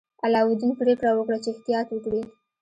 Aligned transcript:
علاوالدین 0.25 0.71
پریکړه 0.79 1.11
وکړه 1.15 1.37
چې 1.43 1.49
احتیاط 1.53 1.87
وکړي. 1.91 2.21